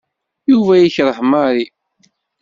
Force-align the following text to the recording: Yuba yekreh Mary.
Yuba 0.51 0.73
yekreh 0.77 1.19
Mary. 1.31 1.65